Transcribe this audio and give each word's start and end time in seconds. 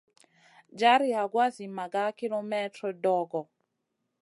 Jar 0.79 1.01
yagoua 1.11 1.47
zi 1.55 1.65
maga 1.77 2.05
kilemètre 2.19 2.87
dogo. 3.03 3.41